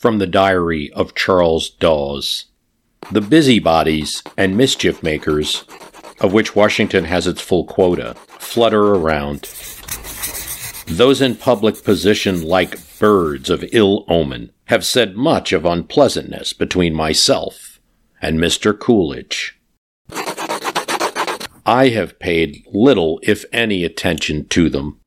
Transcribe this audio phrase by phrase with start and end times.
[0.00, 2.46] From the diary of Charles Dawes.
[3.12, 5.66] The busybodies and mischief makers,
[6.22, 9.42] of which Washington has its full quota, flutter around.
[10.86, 16.94] Those in public position like birds of ill omen have said much of unpleasantness between
[16.94, 17.78] myself
[18.22, 18.72] and Mr.
[18.72, 19.60] Coolidge.
[21.66, 24.98] I have paid little, if any, attention to them.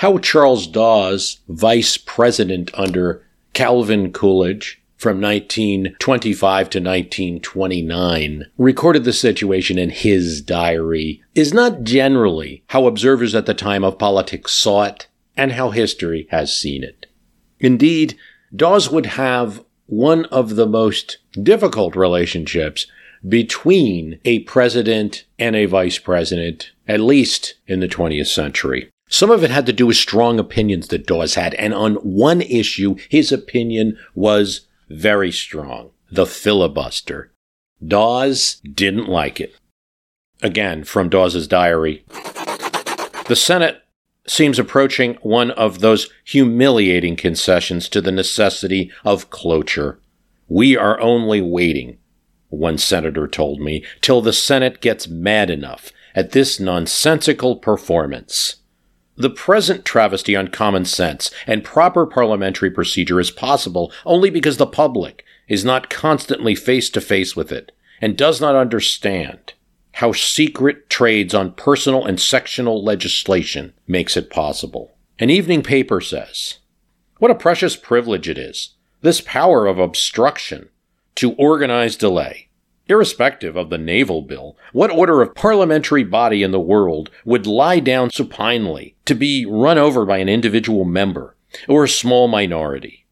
[0.00, 9.78] How Charles Dawes, vice president under Calvin Coolidge from 1925 to 1929, recorded the situation
[9.78, 15.06] in his diary is not generally how observers at the time of politics saw it
[15.36, 17.04] and how history has seen it.
[17.58, 18.16] Indeed,
[18.56, 22.86] Dawes would have one of the most difficult relationships
[23.28, 28.90] between a president and a vice president, at least in the 20th century.
[29.10, 32.40] Some of it had to do with strong opinions that Dawes had, and on one
[32.40, 37.32] issue, his opinion was very strong the filibuster.
[37.86, 39.54] Dawes didn't like it.
[40.42, 42.04] Again, from Dawes's diary.
[43.26, 43.82] The Senate
[44.26, 50.00] seems approaching one of those humiliating concessions to the necessity of cloture.
[50.48, 51.98] We are only waiting,
[52.48, 58.56] one senator told me, till the Senate gets mad enough at this nonsensical performance.
[59.20, 64.66] The present travesty on common sense and proper parliamentary procedure is possible only because the
[64.66, 67.70] public is not constantly face to face with it
[68.00, 69.52] and does not understand
[69.92, 74.96] how secret trades on personal and sectional legislation makes it possible.
[75.18, 76.60] An evening paper says,
[77.18, 78.70] What a precious privilege it is,
[79.02, 80.70] this power of obstruction
[81.16, 82.48] to organize delay
[82.90, 87.78] Irrespective of the naval bill, what order of parliamentary body in the world would lie
[87.78, 91.36] down supinely to be run over by an individual member
[91.68, 93.06] or a small minority?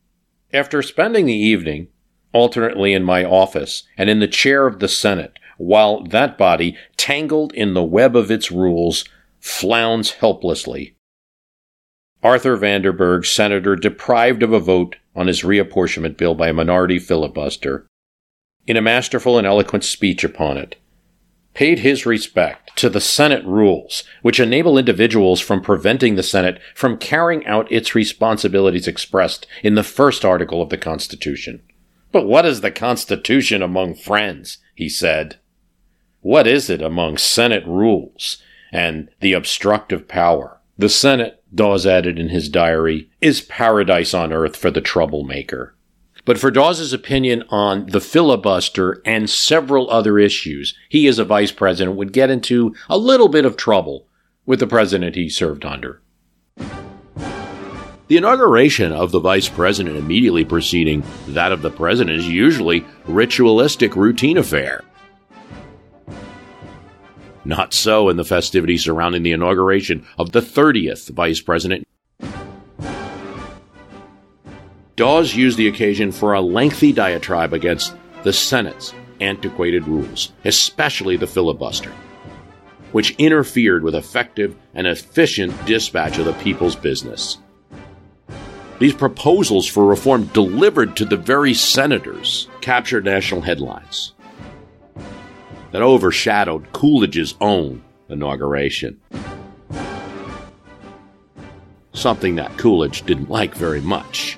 [0.53, 1.89] After spending the evening
[2.33, 7.53] alternately in my office and in the chair of the Senate, while that body, tangled
[7.55, 9.05] in the web of its rules,
[9.39, 10.97] flounds helplessly.
[12.21, 17.87] Arthur Vandenberg, senator deprived of a vote on his reapportionment bill by a minority filibuster,
[18.69, 20.77] in a masterful and eloquent speech upon it,
[21.55, 26.99] paid his respect to the Senate rules, which enable individuals from preventing the Senate from
[26.99, 31.63] carrying out its responsibilities expressed in the first article of the Constitution.
[32.13, 34.59] But what is the Constitution among friends?
[34.75, 35.39] he said.
[36.21, 40.61] What is it among Senate rules and the obstructive power?
[40.77, 45.75] The Senate, Dawes added in his diary, is paradise on earth for the troublemaker.
[46.29, 51.53] But for Dawes's opinion on the filibuster and several other issues, he as a vice
[51.53, 54.07] president would get into a little bit of trouble
[54.45, 56.03] with the president he served under.
[58.09, 63.97] The inauguration of the vice president immediately preceding that of the president is usually ritualistic
[63.97, 64.85] routine affair.
[67.47, 71.89] Not so in the festivities surrounding the inauguration of the 30th vice president
[74.99, 81.25] Dawes used the occasion for a lengthy diatribe against the Senate's antiquated rules, especially the
[81.29, 81.93] filibuster,
[82.91, 87.39] which interfered with effective and efficient dispatch of the people's business.
[88.81, 94.15] These proposals for reform delivered to the very senators captured national headlines
[95.71, 99.01] that overshadowed Coolidge's own inauguration.
[101.93, 104.37] Something that Coolidge didn't like very much.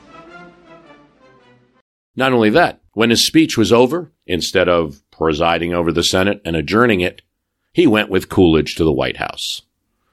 [2.17, 6.57] Not only that, when his speech was over, instead of presiding over the Senate and
[6.57, 7.23] adjourning it,
[7.73, 9.63] he went with Coolidge to the White House,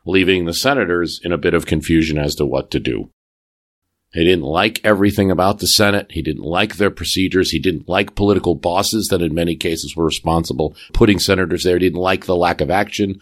[0.06, 3.10] leaving the senators in a bit of confusion as to what to do.
[4.14, 6.08] He didn't like everything about the Senate.
[6.12, 7.52] He didn't like their procedures.
[7.52, 11.76] He didn't like political bosses that in many cases were responsible putting senators there.
[11.76, 13.20] He didn't like the lack of action.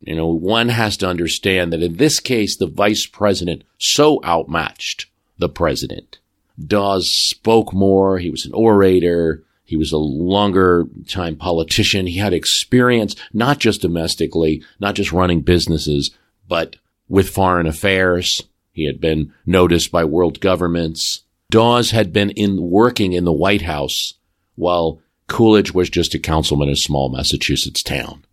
[0.00, 5.06] You know, one has to understand that in this case, the vice president so outmatched
[5.38, 6.18] the president.
[6.58, 8.18] Dawes spoke more.
[8.18, 9.42] He was an orator.
[9.64, 12.06] He was a longer time politician.
[12.06, 16.10] He had experience, not just domestically, not just running businesses,
[16.46, 16.76] but
[17.08, 18.42] with foreign affairs.
[18.72, 21.22] He had been noticed by world governments.
[21.50, 24.14] Dawes had been in working in the White House
[24.54, 28.24] while Coolidge was just a councilman in a small Massachusetts town.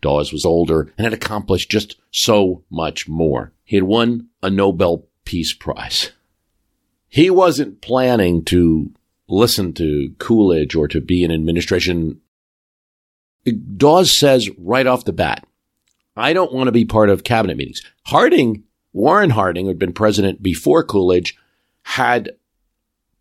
[0.00, 3.52] Dawes was older and had accomplished just so much more.
[3.64, 6.12] He had won a Nobel Peace Prize.
[7.08, 8.92] He wasn't planning to
[9.28, 12.20] listen to Coolidge or to be in administration.
[13.76, 15.46] Dawes says right off the bat,
[16.16, 17.80] I don't want to be part of cabinet meetings.
[18.06, 21.38] Harding, Warren Harding, who had been president before Coolidge,
[21.82, 22.32] had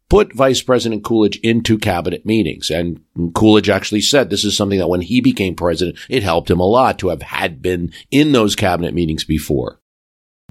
[0.10, 2.70] put Vice President Coolidge into cabinet meetings.
[2.70, 3.02] And
[3.34, 6.66] Coolidge actually said this is something that when he became president, it helped him a
[6.66, 9.80] lot to have had been in those cabinet meetings before.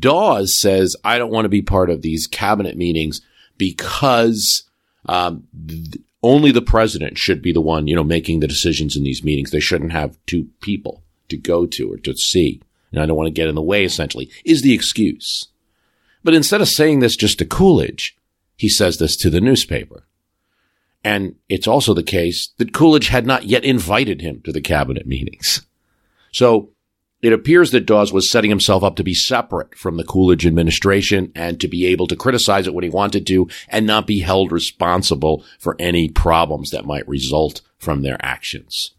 [0.00, 3.22] Dawes says, I don't want to be part of these cabinet meetings
[3.56, 4.64] because
[5.06, 9.04] um, th- only the president should be the one, you know, making the decisions in
[9.04, 9.50] these meetings.
[9.50, 12.60] They shouldn't have two people to go to or to see.
[12.92, 15.48] And I don't want to get in the way, essentially, is the excuse.
[16.22, 18.16] But instead of saying this just to Coolidge,
[18.56, 20.04] he says this to the newspaper.
[21.04, 25.06] And it's also the case that Coolidge had not yet invited him to the cabinet
[25.06, 25.62] meetings.
[26.32, 26.70] So
[27.22, 31.32] it appears that Dawes was setting himself up to be separate from the Coolidge administration
[31.34, 34.52] and to be able to criticize it when he wanted to and not be held
[34.52, 38.95] responsible for any problems that might result from their actions.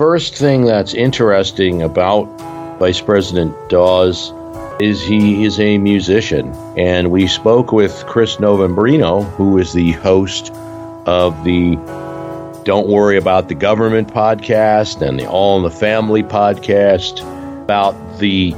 [0.00, 2.24] First thing that's interesting about
[2.78, 4.32] Vice President Dawes
[4.80, 6.54] is he is a musician.
[6.78, 10.54] And we spoke with Chris Novembrino, who is the host
[11.04, 11.76] of the
[12.64, 17.20] Don't Worry About the Government podcast and the All in the Family podcast,
[17.62, 18.54] about the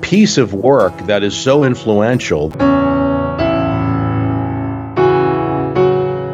[0.00, 2.48] piece of work that is so influential.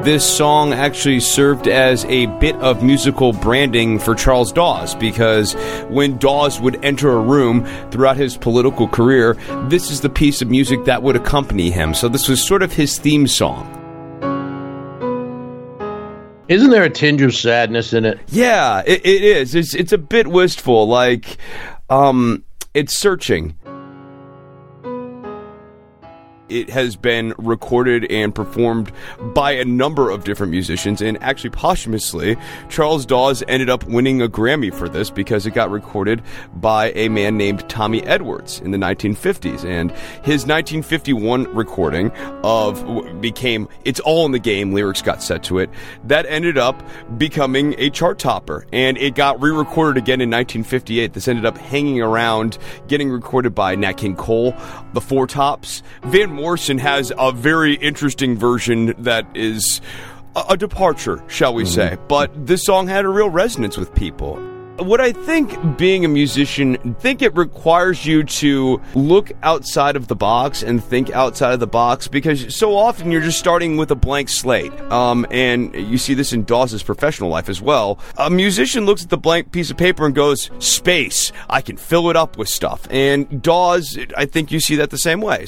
[0.03, 5.53] This song actually served as a bit of musical branding for Charles Dawes because
[5.91, 9.35] when Dawes would enter a room throughout his political career,
[9.69, 11.95] this is the piece of music that would accompany him.
[11.95, 13.69] So this was sort of his theme song.
[16.49, 18.19] Isn't there a tinge of sadness in it?
[18.27, 19.55] Yeah, it, it is.
[19.55, 20.89] It's it's a bit wistful.
[20.89, 21.37] Like,
[21.89, 22.43] um,
[22.75, 23.55] it's searching
[26.53, 28.93] it has been recorded and performed
[29.35, 32.37] by a number of different musicians, and actually posthumously,
[32.69, 36.23] Charles Dawes ended up winning a Grammy for this because it got recorded
[36.55, 39.91] by a man named Tommy Edwards in the 1950s, and
[40.23, 42.11] his 1951 recording
[42.43, 45.71] of became "It's All in the Game" lyrics got set to it.
[46.05, 46.83] That ended up
[47.19, 51.13] becoming a chart topper, and it got re-recorded again in 1958.
[51.13, 54.55] This ended up hanging around, getting recorded by Nat King Cole,
[54.93, 59.81] the Four Tops, Van Morrison has a very interesting version that is
[60.35, 61.73] a, a departure, shall we mm-hmm.
[61.73, 61.99] say.
[62.09, 64.41] But this song had a real resonance with people.
[64.79, 70.17] What I think being a musician, think it requires you to look outside of the
[70.17, 73.95] box and think outside of the box because so often you're just starting with a
[73.95, 74.73] blank slate.
[74.91, 78.01] Um, and you see this in Dawes' professional life as well.
[78.17, 82.11] A musician looks at the blank piece of paper and goes, Space, I can fill
[82.11, 82.89] it up with stuff.
[82.91, 85.47] And Dawes, I think you see that the same way.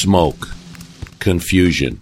[0.00, 0.48] Smoke,
[1.18, 2.00] confusion.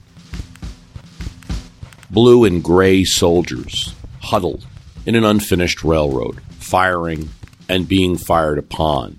[2.11, 4.67] Blue and gray soldiers huddled
[5.07, 7.31] in an unfinished railroad, firing
[7.69, 9.19] and being fired upon.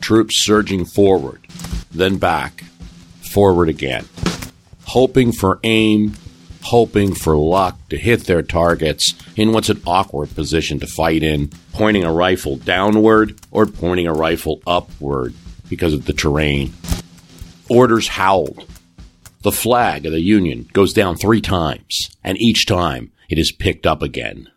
[0.00, 1.46] Troops surging forward,
[1.90, 2.64] then back,
[3.32, 4.06] forward again,
[4.84, 6.14] hoping for aim,
[6.62, 11.48] hoping for luck to hit their targets in what's an awkward position to fight in,
[11.72, 15.34] pointing a rifle downward or pointing a rifle upward
[15.68, 16.72] because of the terrain.
[17.68, 18.68] Orders howled.
[19.42, 23.86] The flag of the Union goes down three times, and each time it is picked
[23.86, 24.48] up again.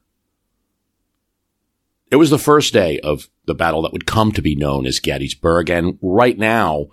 [2.12, 5.00] It was the first day of the battle that would come to be known as
[5.00, 5.70] Gettysburg.
[5.70, 6.88] And right now,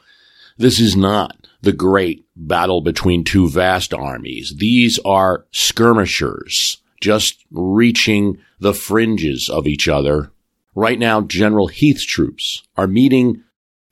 [0.58, 4.54] this is not the great battle between two vast armies.
[4.58, 10.32] These are skirmishers just reaching the fringes of each other.
[10.74, 13.42] Right now, General Heth's troops are meeting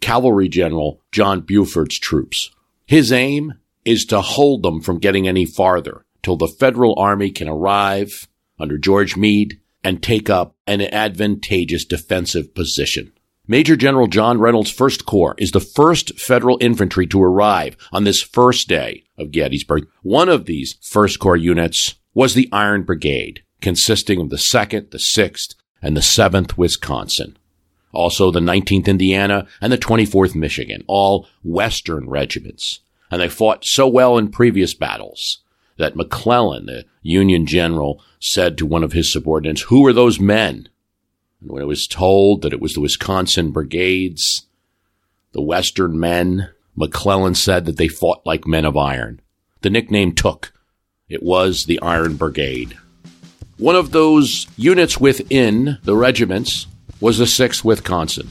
[0.04, 2.50] Cavalry General John Buford's troops.
[2.84, 3.54] His aim
[3.86, 8.28] is to hold them from getting any farther till the federal army can arrive
[8.60, 13.12] under George Meade and take up an advantageous defensive position.
[13.48, 18.22] Major General John Reynolds' First Corps is the first federal infantry to arrive on this
[18.22, 19.88] first day of Gettysburg.
[20.02, 24.98] One of these First Corps units was the Iron Brigade, consisting of the 2nd, the
[24.98, 27.38] 6th, and the 7th Wisconsin.
[27.94, 32.80] Also the 19th Indiana and the 24th Michigan, all Western regiments.
[33.10, 35.40] And they fought so well in previous battles
[35.76, 40.68] that McClellan, the Union general, said to one of his subordinates, Who are those men?
[41.40, 44.46] And when it was told that it was the Wisconsin brigades,
[45.32, 49.20] the Western men, McClellan said that they fought like men of iron.
[49.60, 50.52] The nickname took.
[51.08, 52.76] It was the Iron Brigade.
[53.58, 56.66] One of those units within the regiments
[57.04, 58.26] was the 6th Wisconsin,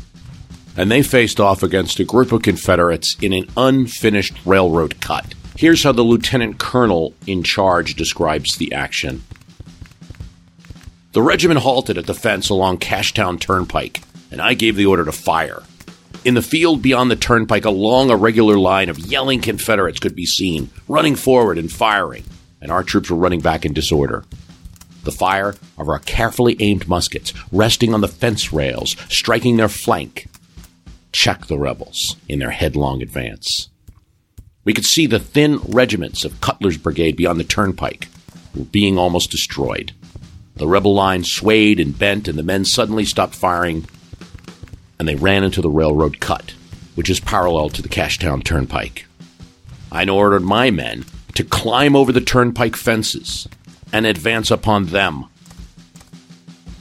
[0.76, 5.36] and they faced off against a group of Confederates in an unfinished railroad cut.
[5.56, 9.22] Here's how the lieutenant colonel in charge describes the action.
[11.12, 14.02] The regiment halted at the fence along Cashtown Turnpike,
[14.32, 15.62] and I gave the order to fire.
[16.26, 20.72] In the field beyond the turnpike, a regular line of yelling Confederates could be seen,
[20.88, 22.24] running forward and firing,
[22.60, 24.26] and our troops were running back in disorder.
[25.04, 30.28] The fire of our carefully aimed muskets, resting on the fence rails, striking their flank,
[31.12, 33.70] checked the rebels in their headlong advance.
[34.66, 38.08] We could see the thin regiments of Cutler's brigade beyond the turnpike
[38.56, 39.92] were being almost destroyed.
[40.56, 43.86] The rebel line swayed and bent, and the men suddenly stopped firing,
[45.00, 46.54] and they ran into the railroad cut,
[46.96, 49.06] which is parallel to the Cashtown Turnpike.
[49.92, 51.06] I ordered my men
[51.36, 53.48] to climb over the turnpike fences
[53.94, 55.26] and advance upon them.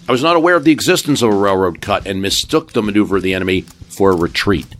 [0.08, 3.18] I was not aware of the existence of a railroad cut and mistook the maneuver
[3.18, 4.74] of the enemy for a retreat,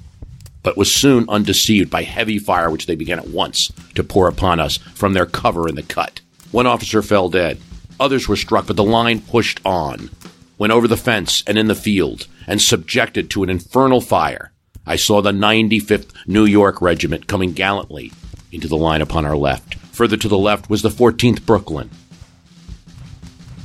[0.65, 4.59] but was soon undeceived by heavy fire which they began at once to pour upon
[4.59, 6.21] us from their cover in the cut.
[6.51, 7.61] One officer fell dead.
[8.01, 10.11] Others were struck, but the line pushed on,
[10.59, 14.53] went over the fence and in the field, and subjected to an infernal fire.
[14.85, 18.11] I saw the 95th New York Regiment coming gallantly
[18.51, 19.77] into the line upon our left.
[19.93, 21.91] Further to the left was the 14th Brooklyn.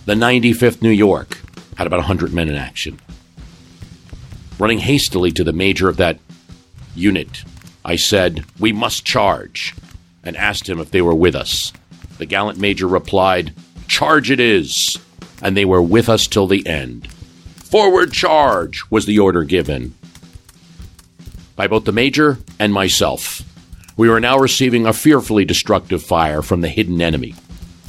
[0.08, 1.38] The 95th New York
[1.76, 2.98] had about 100 men in action.
[4.58, 6.18] Running hastily to the major of that
[6.96, 7.44] unit,
[7.84, 9.76] I said, We must charge,
[10.24, 11.74] and asked him if they were with us.
[12.20, 13.54] The gallant major replied,
[13.90, 14.98] Charge it is!
[15.42, 17.12] And they were with us till the end.
[17.12, 19.94] Forward charge was the order given
[21.58, 23.42] by both the major and myself.
[23.98, 27.36] We were now receiving a fearfully destructive fire from the hidden enemy.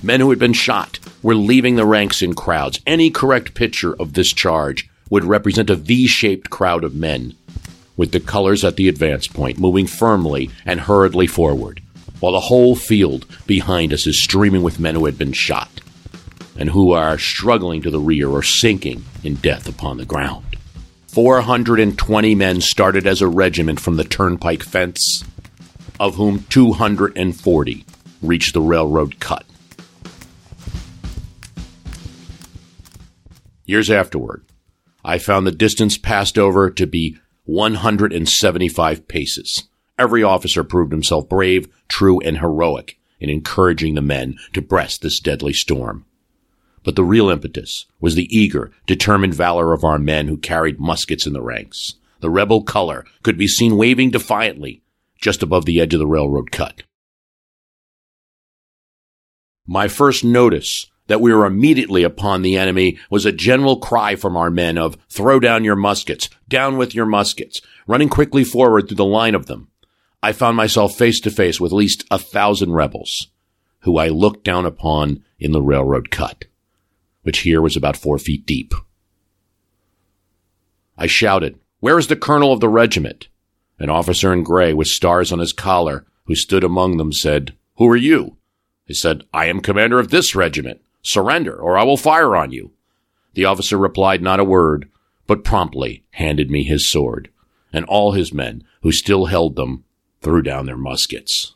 [0.02, 2.80] Men who had been shot were leaving the ranks in crowds.
[2.86, 7.34] Any correct picture of this charge would represent a V shaped crowd of men,
[7.96, 11.82] with the colors at the advance point, moving firmly and hurriedly forward,
[12.20, 15.80] while the whole field behind us is streaming with men who had been shot
[16.58, 20.44] and who are struggling to the rear or sinking in death upon the ground.
[21.06, 25.24] 420 men started as a regiment from the turnpike fence,
[25.98, 27.84] of whom 240
[28.22, 29.44] reached the railroad cut.
[33.68, 34.46] Years afterward,
[35.04, 39.64] I found the distance passed over to be 175 paces.
[39.98, 45.20] Every officer proved himself brave, true, and heroic in encouraging the men to breast this
[45.20, 46.06] deadly storm.
[46.82, 51.26] But the real impetus was the eager, determined valor of our men who carried muskets
[51.26, 51.96] in the ranks.
[52.20, 54.80] The rebel color could be seen waving defiantly
[55.20, 56.84] just above the edge of the railroad cut.
[59.66, 64.36] My first notice that we were immediately upon the enemy was a general cry from
[64.36, 68.96] our men of throw down your muskets, down with your muskets, running quickly forward through
[68.96, 69.68] the line of them.
[70.22, 73.28] I found myself face to face with at least a thousand rebels,
[73.80, 76.44] who I looked down upon in the railroad cut
[77.28, 78.72] which here was about four feet deep.
[80.96, 83.28] I shouted, Where is the colonel of the regiment?
[83.78, 87.86] An officer in gray with stars on his collar, who stood among them, said, Who
[87.88, 88.38] are you?
[88.88, 90.80] I said, I am commander of this regiment.
[91.08, 92.72] Surrender, or I will fire on you.
[93.32, 94.90] The officer replied not a word,
[95.26, 97.30] but promptly handed me his sword,
[97.72, 99.84] and all his men, who still held them,
[100.20, 101.54] threw down their muskets.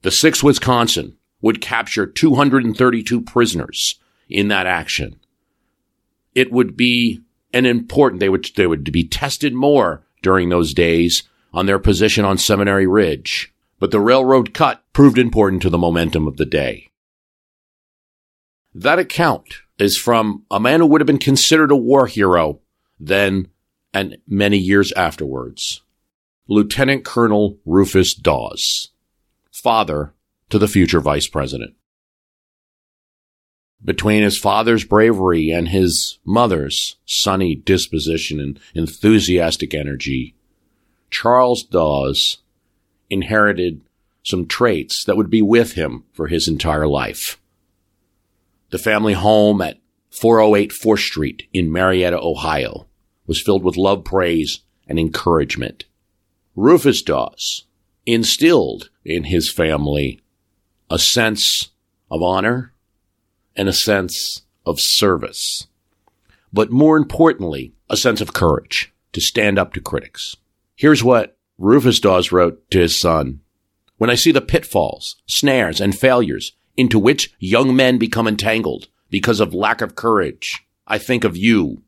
[0.00, 3.96] The 6th Wisconsin would capture 232 prisoners
[4.30, 5.20] in that action.
[6.34, 7.20] it would be
[7.52, 12.24] an important, they would, they would be tested more during those days on their position
[12.24, 13.52] on Seminary Ridge.
[13.78, 16.89] But the railroad cut proved important to the momentum of the day.
[18.74, 22.60] That account is from a man who would have been considered a war hero
[22.98, 23.48] then
[23.92, 25.82] and many years afterwards.
[26.46, 28.90] Lieutenant Colonel Rufus Dawes,
[29.50, 30.14] father
[30.50, 31.74] to the future vice president.
[33.82, 40.34] Between his father's bravery and his mother's sunny disposition and enthusiastic energy,
[41.10, 42.38] Charles Dawes
[43.08, 43.80] inherited
[44.22, 47.40] some traits that would be with him for his entire life.
[48.70, 52.86] The family home at 408 4th Street in Marietta, Ohio
[53.26, 55.84] was filled with love, praise, and encouragement.
[56.56, 57.66] Rufus Dawes
[58.06, 60.20] instilled in his family
[60.90, 61.70] a sense
[62.10, 62.72] of honor
[63.54, 65.66] and a sense of service.
[66.52, 70.36] But more importantly, a sense of courage to stand up to critics.
[70.74, 73.40] Here's what Rufus Dawes wrote to his son.
[73.98, 79.40] When I see the pitfalls, snares, and failures into which young men become entangled because
[79.40, 81.82] of lack of courage, I think of you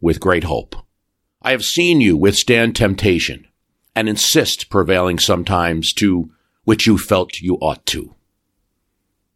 [0.00, 0.76] with great hope.
[1.42, 3.46] I have seen you withstand temptation
[3.94, 6.30] and insist prevailing sometimes to
[6.64, 8.14] which you felt you ought to.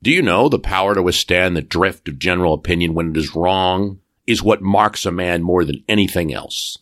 [0.02, 3.34] Do you know the power to withstand the drift of general opinion when it is
[3.36, 6.78] wrong is what marks a man more than anything else?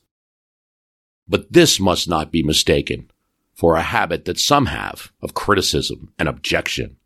[1.29, 3.11] But this must not be mistaken
[3.55, 6.98] for a habit that some have of criticism and objection.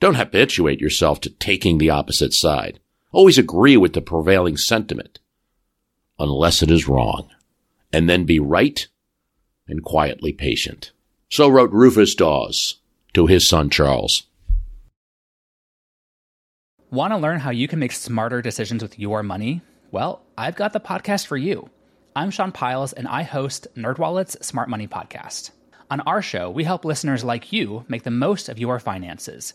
[0.00, 2.80] Don't habituate yourself to taking the opposite side.
[3.12, 5.20] Always agree with the prevailing sentiment,
[6.18, 7.28] unless it is wrong,
[7.92, 8.86] and then be right
[9.68, 10.90] and quietly patient.
[11.30, 12.80] So wrote Rufus Dawes
[13.14, 14.24] to his son Charles.
[16.90, 19.62] Want to learn how you can make smarter decisions with your money?
[19.90, 21.70] Well, I've got the podcast for you.
[22.16, 25.50] I'm Sean Pyles, and I host NerdWallet's Smart Money Podcast.
[25.90, 29.54] On our show, we help listeners like you make the most of your finances.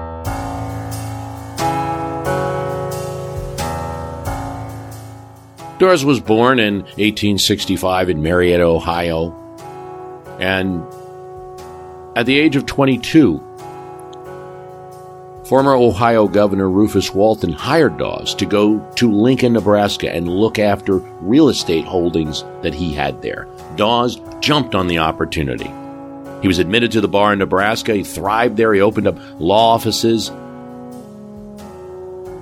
[5.81, 9.33] Dawes was born in 1865 in Marietta, Ohio,
[10.39, 10.85] and
[12.15, 13.39] at the age of 22,
[15.45, 20.97] Former Ohio Governor Rufus Walton hired Dawes to go to Lincoln, Nebraska and look after
[20.97, 23.47] real estate holdings that he had there.
[23.75, 25.71] Dawes jumped on the opportunity.
[26.43, 27.95] He was admitted to the bar in Nebraska.
[27.95, 28.71] He thrived there.
[28.71, 30.29] He opened up law offices,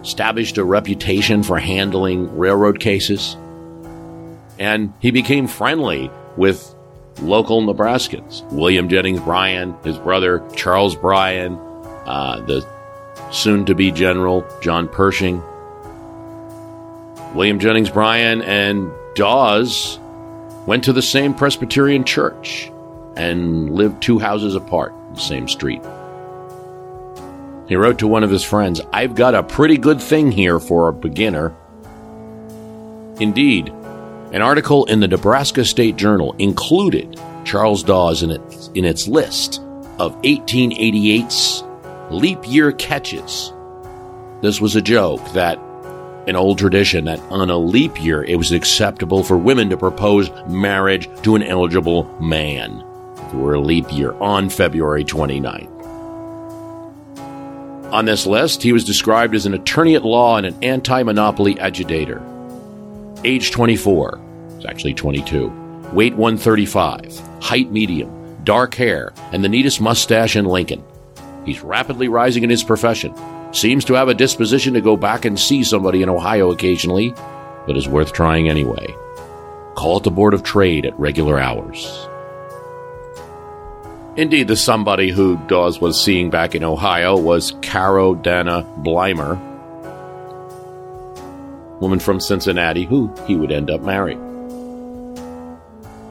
[0.01, 3.35] established a reputation for handling railroad cases,
[4.57, 6.75] and he became friendly with
[7.21, 8.49] local Nebraskans.
[8.51, 11.55] William Jennings Bryan, his brother Charles Bryan,
[12.05, 12.67] uh, the
[13.31, 15.43] soon to be General John Pershing.
[17.35, 19.99] William Jennings Bryan and Dawes
[20.65, 22.71] went to the same Presbyterian church
[23.15, 25.81] and lived two houses apart, the same street.
[27.69, 30.89] He wrote to one of his friends, I've got a pretty good thing here for
[30.89, 31.55] a beginner.
[33.19, 33.69] Indeed,
[34.32, 39.60] an article in the Nebraska State Journal included Charles Dawes in its, in its list
[39.99, 41.63] of 1888's
[42.10, 43.53] leap year catches.
[44.41, 45.60] This was a joke that
[46.27, 50.32] an old tradition that on a leap year it was acceptable for women to propose
[50.47, 55.78] marriage to an eligible man if it were a leap year on February 29th.
[57.91, 61.60] On this list, he was described as an attorney at law and an anti monopoly
[61.60, 62.21] agitator.
[63.23, 64.19] Age 24,
[64.58, 65.47] it's actually 22.
[65.91, 70.84] Weight 135, height medium, dark hair, and the neatest mustache in Lincoln.
[71.45, 73.15] He's rapidly rising in his profession.
[73.54, 77.12] Seems to have a disposition to go back and see somebody in Ohio occasionally,
[77.65, 78.95] but is worth trying anyway.
[79.73, 82.08] Call at the Board of Trade at regular hours.
[84.19, 89.39] Indeed, the somebody who Dawes was seeing back in Ohio was Caro Dana Blymyer,
[91.79, 94.19] woman from Cincinnati who he would end up marrying.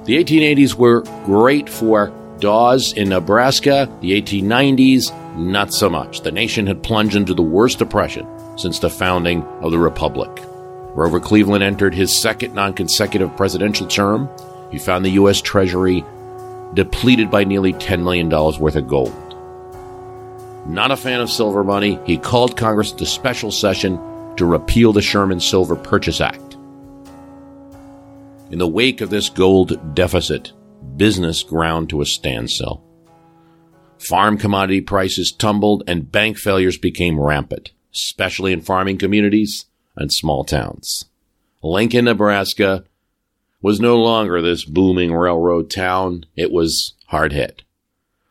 [0.04, 3.94] The 1880s were great for Dawes in Nebraska.
[4.00, 6.22] The 1890s, not so much.
[6.22, 10.34] The nation had plunged into the worst depression since the founding of the Republic.
[10.94, 14.30] Grover Cleveland entered his second non consecutive presidential term.
[14.70, 15.42] He found the U.S.
[15.42, 16.06] Treasury
[16.74, 19.14] depleted by nearly $10 million worth of gold.
[20.66, 23.96] Not a fan of silver money, he called Congress to special session
[24.36, 26.54] to repeal the Sherman Silver Purchase Act.
[28.50, 30.52] In the wake of this gold deficit,
[30.96, 32.84] business ground to a standstill.
[33.98, 40.44] Farm commodity prices tumbled and bank failures became rampant, especially in farming communities and small
[40.44, 41.06] towns.
[41.62, 42.84] Lincoln, Nebraska
[43.60, 46.24] was no longer this booming railroad town.
[46.36, 47.62] It was hard hit.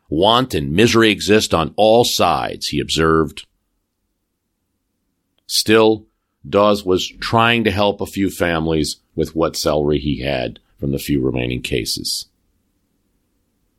[0.09, 3.45] Want and misery exist on all sides, he observed.
[5.47, 6.05] Still,
[6.47, 10.99] Dawes was trying to help a few families with what salary he had from the
[10.99, 12.27] few remaining cases.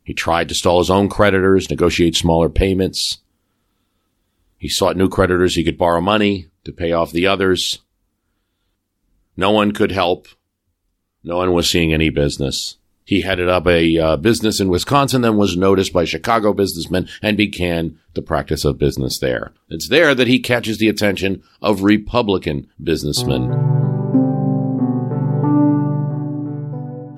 [0.03, 3.19] He tried to stall his own creditors, negotiate smaller payments.
[4.57, 7.79] He sought new creditors he could borrow money to pay off the others.
[9.37, 10.27] No one could help.
[11.23, 12.77] No one was seeing any business.
[13.03, 17.35] He headed up a uh, business in Wisconsin, then was noticed by Chicago businessmen and
[17.35, 19.51] began the practice of business there.
[19.67, 23.51] It's there that he catches the attention of Republican businessmen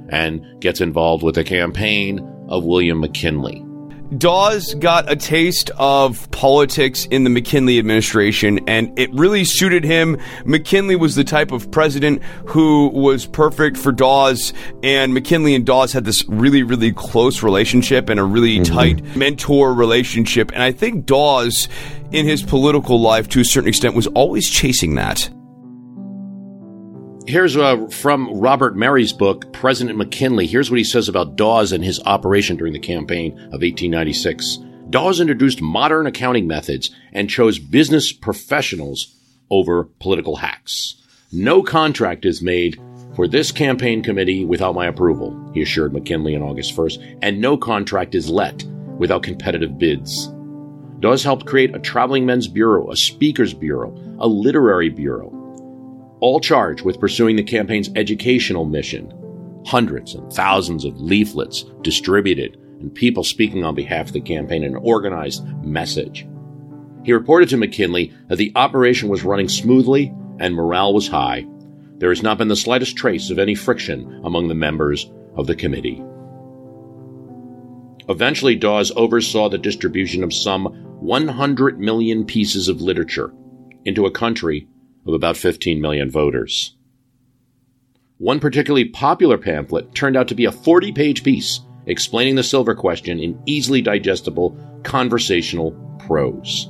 [0.09, 3.65] and gets involved with the campaign of William McKinley.
[4.17, 10.17] Dawes got a taste of politics in the McKinley administration, and it really suited him.
[10.43, 15.93] McKinley was the type of president who was perfect for Dawes, and McKinley and Dawes
[15.93, 18.73] had this really, really close relationship and a really mm-hmm.
[18.73, 20.51] tight mentor relationship.
[20.51, 21.69] And I think Dawes,
[22.11, 25.29] in his political life, to a certain extent, was always chasing that.
[27.27, 30.47] Here's uh, from Robert Merry's book, President McKinley.
[30.47, 34.57] Here's what he says about Dawes and his operation during the campaign of 1896.
[34.89, 39.15] Dawes introduced modern accounting methods and chose business professionals
[39.51, 40.95] over political hacks.
[41.31, 42.81] No contract is made
[43.15, 47.55] for this campaign committee without my approval, he assured McKinley on August 1st, and no
[47.55, 48.63] contract is let
[48.97, 50.27] without competitive bids.
[50.99, 55.29] Dawes helped create a traveling men's bureau, a speakers bureau, a literary bureau,
[56.21, 59.11] all charged with pursuing the campaign's educational mission.
[59.65, 64.75] Hundreds and thousands of leaflets distributed and people speaking on behalf of the campaign an
[64.75, 66.27] organized message.
[67.03, 71.45] He reported to McKinley that the operation was running smoothly and morale was high.
[71.97, 75.55] There has not been the slightest trace of any friction among the members of the
[75.55, 76.03] committee.
[78.09, 80.65] Eventually, Dawes oversaw the distribution of some
[80.99, 83.33] 100 million pieces of literature
[83.85, 84.67] into a country
[85.05, 86.75] of about 15 million voters.
[88.17, 92.75] One particularly popular pamphlet turned out to be a 40 page piece explaining the silver
[92.75, 96.69] question in easily digestible conversational prose.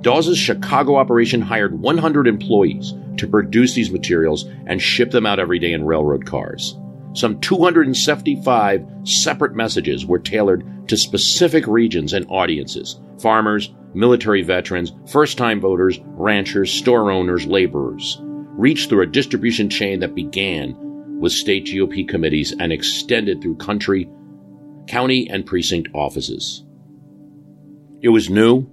[0.00, 5.58] Dawes's Chicago operation hired 100 employees to produce these materials and ship them out every
[5.58, 6.76] day in railroad cars.
[7.14, 15.38] Some 275 separate messages were tailored to specific regions and audiences farmers, military veterans, first
[15.38, 20.76] time voters, ranchers, store owners, laborers, reached through a distribution chain that began
[21.18, 24.08] with state GOP committees and extended through country,
[24.86, 26.64] county, and precinct offices.
[28.02, 28.66] It was new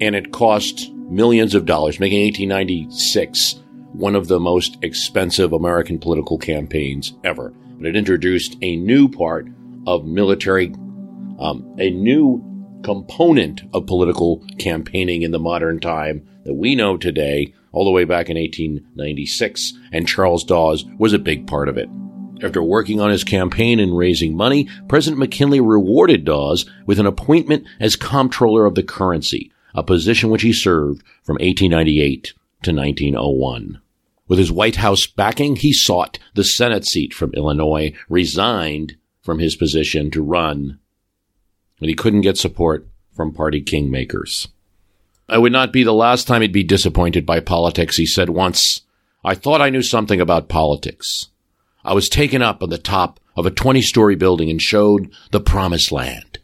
[0.00, 3.60] and it cost millions of dollars, making 1896
[3.92, 7.50] one of the most expensive American political campaigns ever.
[7.76, 9.46] But it introduced a new part
[9.86, 10.74] of military,
[11.38, 12.42] um, a new
[12.82, 18.04] component of political campaigning in the modern time that we know today, all the way
[18.04, 21.88] back in 1896, and Charles Dawes was a big part of it.
[22.42, 27.66] After working on his campaign and raising money, President McKinley rewarded Dawes with an appointment
[27.78, 33.80] as comptroller of the currency, a position which he served from 1898 to 1901.
[34.26, 39.54] With his White House backing, he sought the Senate seat from Illinois, resigned from his
[39.54, 40.80] position to run
[41.82, 44.46] but he couldn't get support from party kingmakers.
[45.28, 48.82] I would not be the last time he'd be disappointed by politics, he said once.
[49.24, 51.26] I thought I knew something about politics.
[51.84, 55.40] I was taken up on the top of a 20 story building and showed the
[55.40, 56.38] promised land.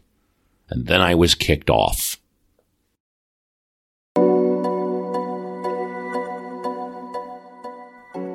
[0.69, 2.17] And then I was kicked off.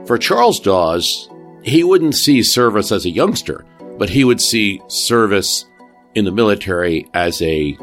[0.06, 1.28] For Charles Dawes,
[1.62, 3.66] he wouldn't see service as a youngster,
[3.98, 5.66] but he would see service
[6.14, 7.76] in the military as a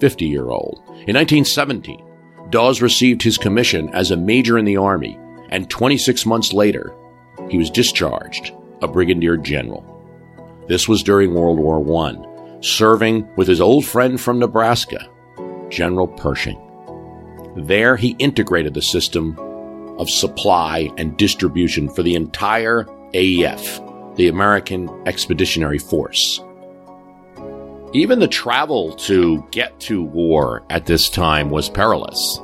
[0.00, 0.82] 50 year old.
[1.06, 2.04] In 1917,
[2.50, 6.94] Dawes received his commission as a major in the Army, and 26 months later,
[7.48, 9.88] he was discharged, a brigadier general.
[10.68, 15.08] This was during World War I, serving with his old friend from Nebraska,
[15.70, 16.60] General Pershing.
[17.56, 19.36] There, he integrated the system
[19.98, 26.42] of supply and distribution for the entire AEF, the American Expeditionary Force.
[27.94, 32.40] Even the travel to get to war at this time was perilous.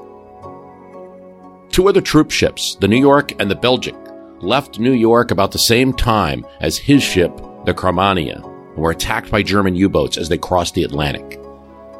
[1.71, 3.95] Two other troop ships, the New York and the Belgic,
[4.41, 7.35] left New York about the same time as his ship,
[7.65, 11.41] the Carmania, and were attacked by German U boats as they crossed the Atlantic.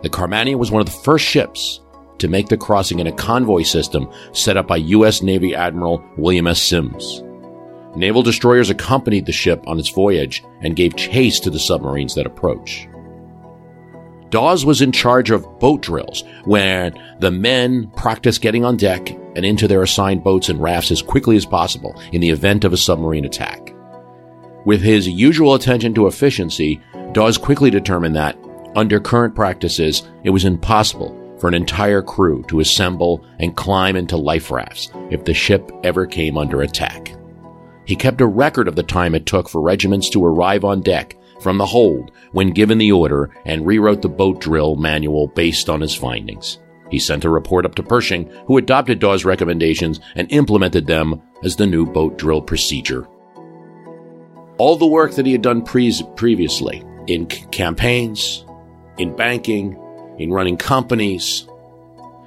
[0.03, 1.81] The Carmania was one of the first ships
[2.19, 5.23] to make the crossing in a convoy system set up by U.S.
[5.23, 6.63] Navy Admiral William S.
[6.63, 7.23] Sims.
[7.97, 12.27] Naval destroyers accompanied the ship on its voyage and gave chase to the submarines that
[12.27, 12.89] approached.
[14.31, 19.45] Dawes was in charge of boat drills, where the men practiced getting on deck and
[19.45, 22.77] into their assigned boats and rafts as quickly as possible in the event of a
[22.77, 23.75] submarine attack.
[24.65, 26.81] With his usual attention to efficiency,
[27.13, 28.37] Dawes quickly determined that,
[28.77, 34.17] under current practices, it was impossible for an entire crew to assemble and climb into
[34.17, 37.15] life rafts if the ship ever came under attack.
[37.87, 41.17] He kept a record of the time it took for regiments to arrive on deck
[41.41, 45.81] from the hold when given the order and rewrote the boat drill manual based on
[45.81, 46.59] his findings.
[46.91, 51.57] He sent a report up to Pershing, who adopted Dawes' recommendations and implemented them as
[51.57, 53.07] the new boat drill procedure.
[54.59, 58.45] All the work that he had done pre- previously in c- campaigns,
[58.97, 59.79] in banking,
[60.19, 61.47] in running companies,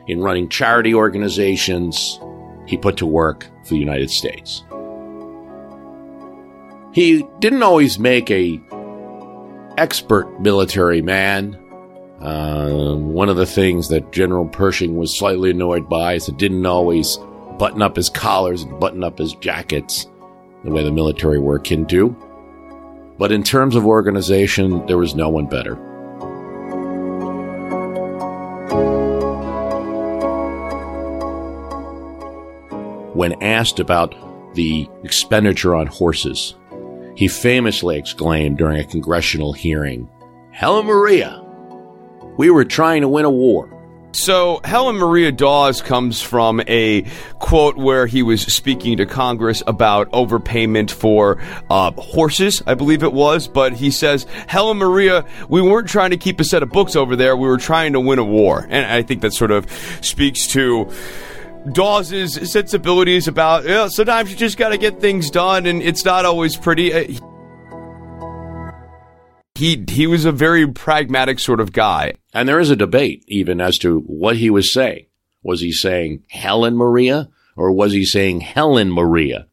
[0.08, 2.19] in running charity organizations,
[2.67, 4.63] he put to work for the United States.
[6.93, 8.62] He didn't always make a
[9.82, 11.56] expert military man.
[12.22, 16.67] Uh, one of the things that General Pershing was slightly annoyed by is it didn't
[16.67, 17.17] always
[17.58, 20.06] button up his collars and button up his jackets
[20.63, 22.10] the way the military were akin to.
[23.17, 25.74] But in terms of organization, there was no one better.
[33.15, 34.13] When asked about
[34.54, 36.56] the expenditure on horses,
[37.15, 40.10] he famously exclaimed during a congressional hearing,
[40.52, 41.43] Helen Maria,
[42.38, 43.78] we were trying to win a war.
[44.13, 47.04] So, Helen Maria Dawes comes from a
[47.39, 53.13] quote where he was speaking to Congress about overpayment for uh, horses, I believe it
[53.13, 53.47] was.
[53.47, 57.15] But he says, Helen Maria, we weren't trying to keep a set of books over
[57.15, 57.38] there.
[57.38, 58.67] We were trying to win a war.
[58.69, 59.71] And I think that sort of
[60.02, 60.91] speaks to
[61.74, 66.04] Dawes's sensibilities about, you know, sometimes you just got to get things done and it's
[66.04, 66.93] not always pretty.
[66.93, 67.19] Uh,
[69.54, 72.13] he he was a very pragmatic sort of guy.
[72.34, 75.06] And there is a debate even as to what he was saying.
[75.43, 79.47] Was he saying Helen Maria or was he saying Helen Maria?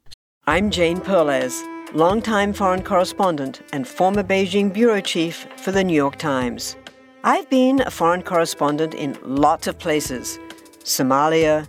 [0.47, 6.17] I'm Jane Perlez, longtime foreign correspondent and former Beijing bureau chief for the New York
[6.17, 6.75] Times.
[7.23, 10.39] I've been a foreign correspondent in lots of places
[10.85, 11.69] Somalia,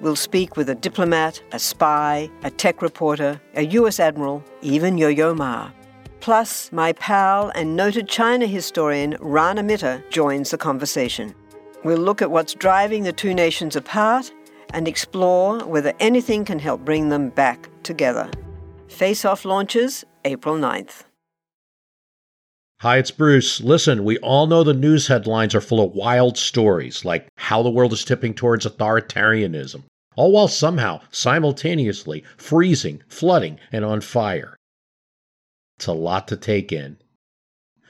[0.00, 5.08] We'll speak with a diplomat, a spy, a tech reporter, a US admiral, even Yo
[5.08, 5.70] Yo Ma.
[6.20, 11.34] Plus, my pal and noted China historian Rana Mitter joins the conversation.
[11.84, 14.32] We'll look at what's driving the two nations apart
[14.72, 18.30] and explore whether anything can help bring them back together.
[18.88, 21.04] Face Off launches April 9th.
[22.80, 23.60] Hi, it's Bruce.
[23.60, 27.68] Listen, we all know the news headlines are full of wild stories, like how the
[27.68, 29.82] world is tipping towards authoritarianism,
[30.16, 34.56] all while somehow simultaneously freezing, flooding, and on fire.
[35.76, 36.98] It's a lot to take in.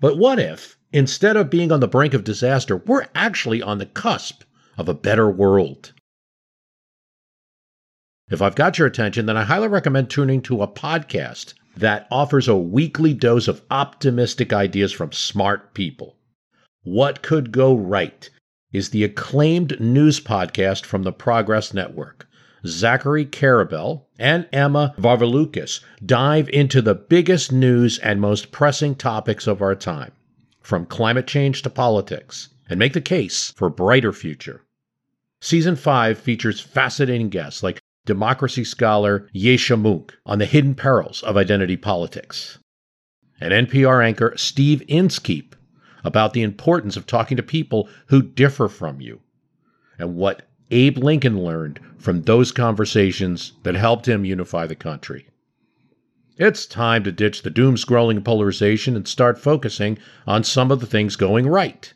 [0.01, 3.87] But what if, instead of being on the brink of disaster, we're actually on the
[3.87, 4.45] cusp
[4.79, 5.93] of a better world?
[8.31, 12.47] If I've got your attention, then I highly recommend tuning to a podcast that offers
[12.47, 16.17] a weekly dose of optimistic ideas from smart people.
[16.83, 18.31] What Could Go Right
[18.73, 22.27] is the acclaimed news podcast from the Progress Network.
[22.67, 29.63] Zachary Karabell and Emma Varvaloucas dive into the biggest news and most pressing topics of
[29.63, 30.13] our time,
[30.61, 34.63] from climate change to politics, and make the case for a brighter future.
[35.41, 41.39] Season 5 features fascinating guests like democracy scholar Yascha Mounk on the hidden perils of
[41.39, 42.59] identity politics,
[43.41, 45.57] and NPR anchor Steve Inskeep
[46.05, 49.21] about the importance of talking to people who differ from you
[49.99, 55.27] and what Abe Lincoln learned from those conversations that helped him unify the country.
[56.37, 60.87] It's time to ditch the doom scrolling polarization and start focusing on some of the
[60.87, 61.93] things going right.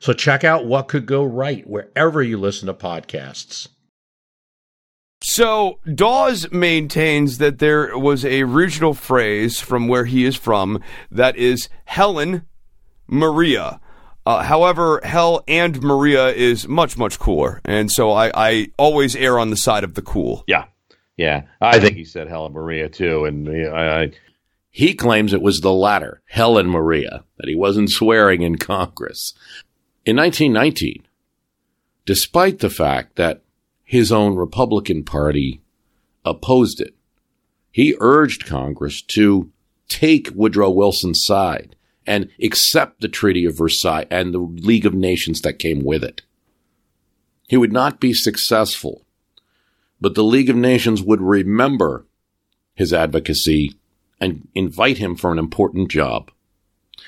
[0.00, 3.68] So check out what could go right wherever you listen to podcasts.
[5.22, 11.36] So Dawes maintains that there was a regional phrase from where he is from that
[11.36, 12.46] is Helen
[13.14, 13.80] Maria.
[14.26, 17.60] Uh, however, Hell and Maria is much, much cooler.
[17.64, 20.44] And so I, I always err on the side of the cool.
[20.46, 20.64] Yeah.
[21.16, 21.42] Yeah.
[21.60, 23.24] I think he said Hell and Maria too.
[23.24, 24.12] And I, I,
[24.70, 29.34] he claims it was the latter, Helen Maria, that he wasn't swearing in Congress.
[30.04, 31.06] In 1919,
[32.06, 33.42] despite the fact that
[33.84, 35.60] his own Republican Party
[36.24, 36.94] opposed it,
[37.70, 39.50] he urged Congress to
[39.88, 45.40] take Woodrow Wilson's side and accept the Treaty of Versailles and the League of Nations
[45.40, 46.22] that came with it.
[47.48, 49.04] He would not be successful,
[50.00, 52.06] but the League of Nations would remember
[52.74, 53.74] his advocacy
[54.20, 56.30] and invite him for an important job.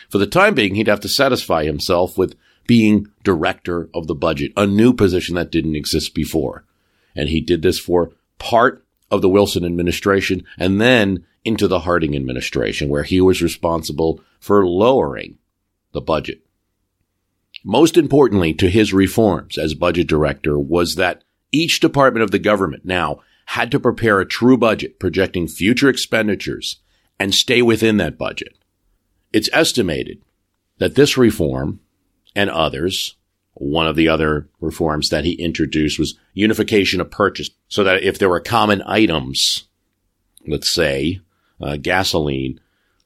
[0.09, 4.53] For the time being, he'd have to satisfy himself with being director of the budget,
[4.57, 6.65] a new position that didn't exist before.
[7.15, 12.17] And he did this for part of the Wilson administration and then into the Harding
[12.17, 15.39] administration, where he was responsible for lowering
[15.93, 16.41] the budget.
[17.65, 22.85] Most importantly to his reforms as budget director was that each department of the government
[22.85, 26.81] now had to prepare a true budget projecting future expenditures
[27.19, 28.59] and stay within that budget.
[29.33, 30.21] It's estimated
[30.79, 31.81] that this reform
[32.35, 33.15] and others,
[33.55, 38.19] one of the other reforms that he introduced was unification of purchase so that if
[38.19, 39.69] there were common items,
[40.47, 41.21] let's say,
[41.61, 42.61] uh, gasoline,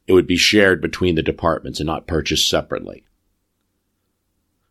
[0.06, 3.04] it would be shared between the departments and not purchased separately.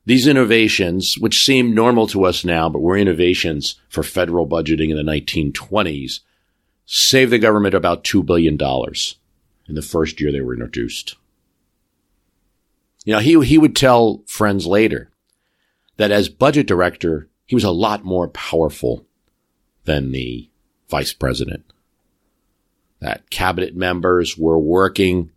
[0.05, 4.97] These innovations, which seem normal to us now, but were innovations for federal budgeting in
[4.97, 6.21] the 1920s,
[6.85, 8.57] saved the government about $2 billion
[9.67, 11.15] in the first year they were introduced.
[13.05, 15.11] You know, he, he would tell friends later
[15.97, 19.05] that as budget director, he was a lot more powerful
[19.85, 20.49] than the
[20.89, 21.71] vice president
[22.99, 25.31] that cabinet members were working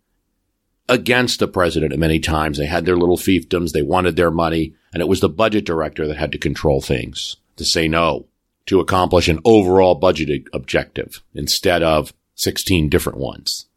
[0.89, 2.57] against the president at many times.
[2.57, 3.71] They had their little fiefdoms.
[3.71, 4.73] They wanted their money.
[4.93, 8.27] And it was the budget director that had to control things, to say no,
[8.67, 13.67] to accomplish an overall budget objective instead of 16 different ones.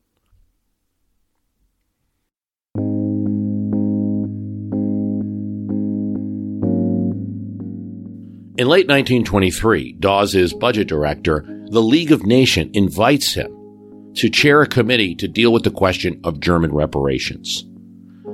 [8.59, 11.45] In late 1923, Dawes budget director.
[11.69, 13.56] The League of Nations invites him
[14.17, 17.65] to chair a committee to deal with the question of German reparations.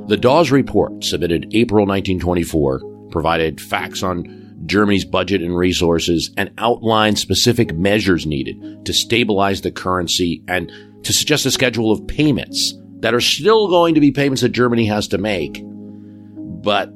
[0.07, 7.19] The Dawes report, submitted April 1924, provided facts on Germany's budget and resources and outlined
[7.19, 13.15] specific measures needed to stabilize the currency and to suggest a schedule of payments that
[13.15, 16.93] are still going to be payments that Germany has to make, but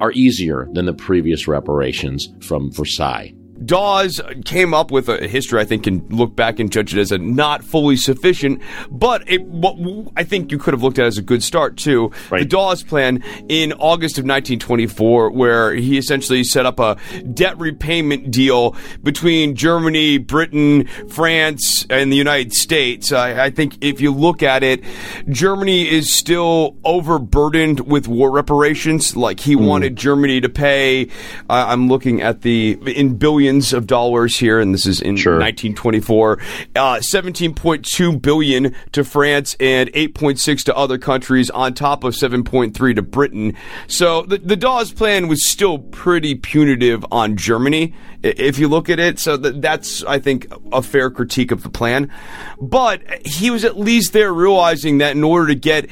[0.00, 3.32] are easier than the previous reparations from Versailles.
[3.64, 7.10] Dawes came up with a history I think can look back and judge it as
[7.10, 9.76] a not fully sufficient, but it, what
[10.16, 12.12] I think you could have looked at as a good start too.
[12.30, 12.40] Right.
[12.40, 16.96] The Dawes plan in August of 1924, where he essentially set up a
[17.34, 23.12] debt repayment deal between Germany, Britain, France, and the United States.
[23.12, 24.84] I, I think if you look at it,
[25.28, 29.16] Germany is still overburdened with war reparations.
[29.16, 29.66] Like he mm.
[29.66, 31.06] wanted Germany to pay.
[31.50, 35.16] Uh, I'm looking at the in billions billions of dollars here, and this is in
[35.16, 35.34] sure.
[35.34, 36.38] 1924.
[36.76, 43.02] Uh, 17.2 billion to France and 8.6 to other countries, on top of 7.3 to
[43.02, 43.56] Britain.
[43.86, 49.00] So the, the Dawes plan was still pretty punitive on Germany, if you look at
[49.00, 49.18] it.
[49.18, 52.12] So that's, I think, a fair critique of the plan.
[52.60, 55.88] But he was at least there realizing that in order to get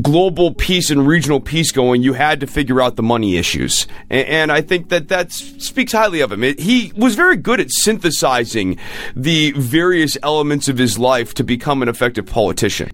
[0.00, 3.86] global peace and regional peace going, you had to figure out the money issues.
[4.08, 6.42] And, and I think that that speaks highly of him.
[6.44, 8.78] It, he was very good at synthesizing
[9.14, 12.90] the various elements of his life to become an effective politician.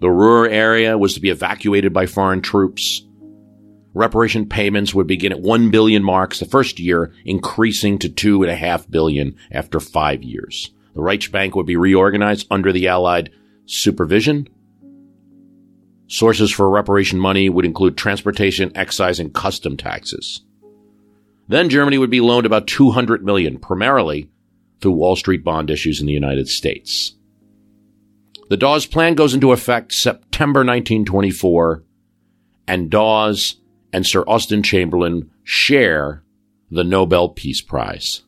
[0.00, 3.02] The Ruhr area was to be evacuated by foreign troops.
[3.94, 9.36] Reparation payments would begin at 1 billion marks the first year, increasing to 2.5 billion
[9.50, 10.72] after five years.
[10.94, 13.30] The Reichsbank would be reorganized under the Allied
[13.66, 14.48] supervision
[16.12, 20.42] Sources for reparation money would include transportation, excise, and custom taxes.
[21.48, 24.30] Then Germany would be loaned about 200 million, primarily
[24.82, 27.16] through Wall Street bond issues in the United States.
[28.50, 31.82] The Dawes Plan goes into effect September 1924,
[32.68, 33.56] and Dawes
[33.90, 36.22] and Sir Austen Chamberlain share
[36.70, 38.20] the Nobel Peace Prize.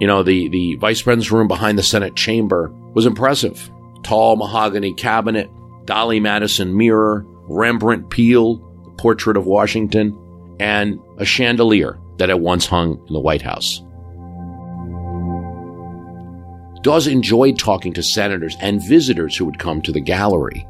[0.00, 3.70] You know, the, the vice president's room behind the Senate chamber was impressive.
[4.02, 5.50] Tall mahogany cabinet,
[5.84, 8.58] Dolly Madison mirror, Rembrandt Peale,
[8.98, 10.18] portrait of Washington,
[10.58, 13.82] and a chandelier that had once hung in the White House.
[16.82, 20.66] Dawes enjoyed talking to senators and visitors who would come to the gallery.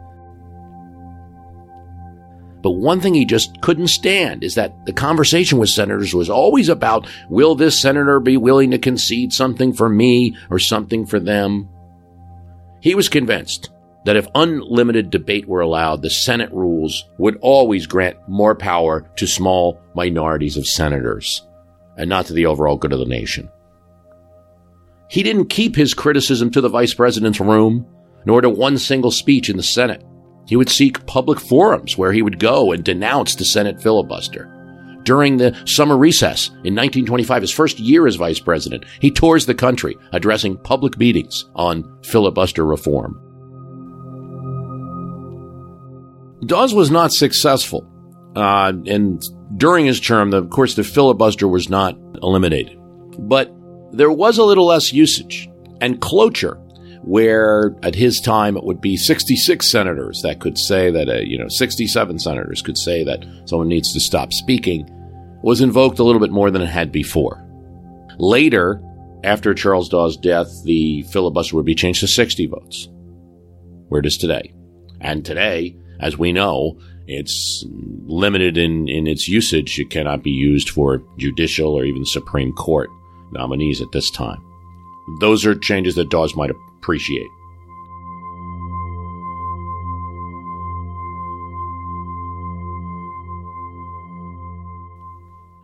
[2.65, 6.71] But one thing he just couldn't stand is that the conversation with senators was always
[6.71, 11.69] about will this senator be willing to concede something for me or something for them?
[12.81, 13.69] He was convinced
[14.07, 19.27] that if unlimited debate were allowed, the Senate rules would always grant more power to
[19.27, 21.47] small minorities of senators
[21.99, 23.51] and not to the overall good of the nation.
[25.11, 27.87] He didn't keep his criticism to the vice president's room,
[28.25, 30.03] nor to one single speech in the Senate.
[30.47, 34.51] He would seek public forums where he would go and denounce the Senate filibuster.
[35.05, 39.55] During the summer recess in 1925, his first year as vice president, he tours the
[39.55, 43.21] country addressing public meetings on filibuster reform.
[46.47, 47.87] Dawes was not successful.
[48.35, 49.23] Uh, and
[49.57, 52.79] during his term, of course, the filibuster was not eliminated.
[53.19, 53.55] But
[53.93, 55.49] there was a little less usage.
[55.81, 56.59] And cloture
[57.07, 61.39] where at his time it would be 66 senators that could say that, uh, you
[61.39, 64.89] know, 67 senators could say that someone needs to stop speaking,
[65.43, 67.45] was invoked a little bit more than it had before.
[68.19, 68.83] Later,
[69.23, 72.89] after Charles Dawes' death, the filibuster would be changed to 60 votes,
[73.89, 74.55] where it is today.
[75.01, 77.65] And today, as we know, it's
[78.07, 79.79] limited in, in its usage.
[79.79, 82.89] It cannot be used for judicial or even Supreme Court
[83.33, 84.43] nominees at this time.
[85.21, 87.29] Those are changes that Dawes might appreciate.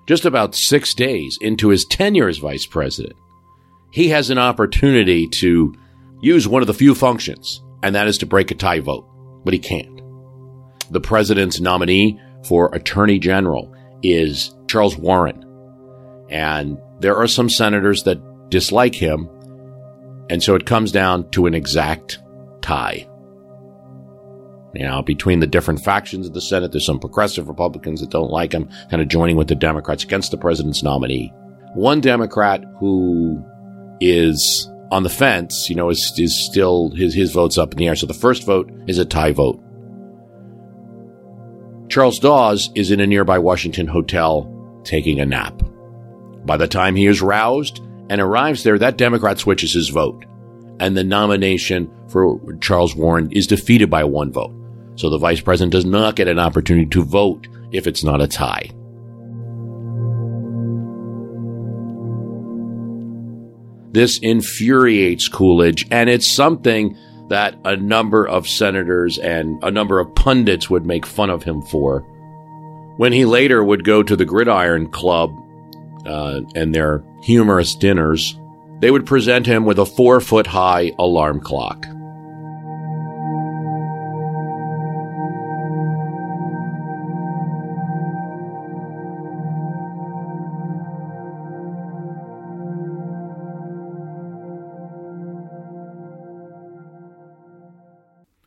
[0.07, 3.14] Just about six days into his tenure as vice president,
[3.91, 5.72] he has an opportunity to
[6.20, 9.07] use one of the few functions, and that is to break a tie vote,
[9.45, 10.01] but he can't.
[10.91, 13.72] The president's nominee for attorney general
[14.03, 15.45] is Charles Warren,
[16.28, 18.20] and there are some senators that
[18.51, 19.28] dislike him
[20.30, 22.20] and so it comes down to an exact
[22.62, 23.09] tie.
[24.72, 28.30] You know, between the different factions of the Senate, there's some progressive Republicans that don't
[28.30, 31.32] like him, kind of joining with the Democrats against the president's nominee.
[31.74, 33.44] One Democrat who
[34.01, 37.88] is on the fence, you know, is, is still, his, his vote's up in the
[37.88, 37.96] air.
[37.96, 39.61] So the first vote is a tie vote.
[41.88, 44.48] Charles Dawes is in a nearby Washington hotel
[44.84, 45.61] taking a nap.
[46.44, 47.80] By the time he is roused,
[48.11, 50.26] and arrives there, that Democrat switches his vote.
[50.80, 54.52] And the nomination for Charles Warren is defeated by one vote.
[54.96, 58.26] So the vice president does not get an opportunity to vote if it's not a
[58.26, 58.70] tie.
[63.92, 66.96] This infuriates Coolidge, and it's something
[67.28, 71.62] that a number of senators and a number of pundits would make fun of him
[71.62, 72.00] for.
[72.96, 75.30] When he later would go to the Gridiron Club
[76.07, 78.38] uh, and their humorous dinners,
[78.80, 81.86] they would present him with a four foot high alarm clock.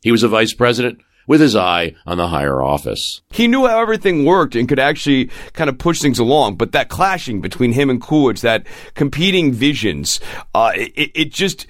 [0.02, 3.22] He was a vice president with his eye on the higher office.
[3.32, 6.90] He knew how everything worked and could actually kind of push things along, but that
[6.90, 10.20] clashing between him and Coolidge, that competing visions,
[10.54, 11.68] uh, it, it just,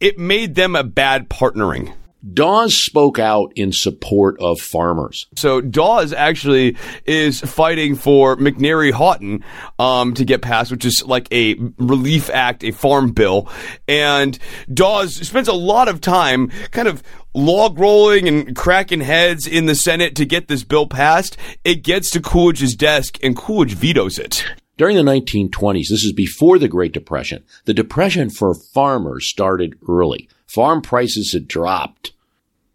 [0.00, 1.92] it made them a bad partnering.
[2.34, 5.26] Dawes spoke out in support of farmers.
[5.36, 6.76] So Dawes actually
[7.06, 9.42] is fighting for McNary Haugen
[9.78, 13.48] um, to get passed, which is like a relief act, a farm bill.
[13.88, 14.38] And
[14.72, 17.02] Dawes spends a lot of time kind of
[17.34, 21.36] log rolling and cracking heads in the Senate to get this bill passed.
[21.64, 24.44] It gets to Coolidge's desk, and Coolidge vetoes it.
[24.76, 30.28] During the 1920s, this is before the Great Depression, the depression for farmers started early.
[30.46, 32.12] Farm prices had dropped.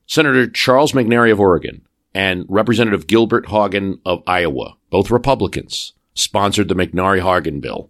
[0.06, 1.82] Senator Charles McNary of Oregon
[2.14, 7.90] and Representative Gilbert Haugen of Iowa, both Republicans, sponsored the McNary-Haugen bill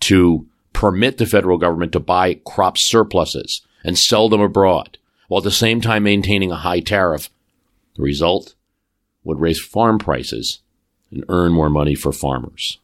[0.00, 4.98] to permit the federal government to buy crop surpluses and sell them abroad,
[5.28, 7.30] while at the same time maintaining a high tariff.
[7.94, 8.54] The result
[9.24, 10.60] would raise farm prices
[11.10, 12.78] and earn more money for farmers.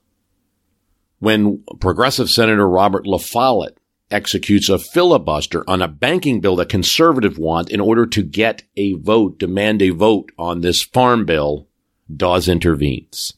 [1.18, 3.78] When progressive Senator Robert La Follette
[4.10, 8.94] executes a filibuster on a banking bill that conservatives want in order to get a
[8.94, 11.66] vote, demand a vote on this farm bill,
[12.14, 13.32] Dawes intervenes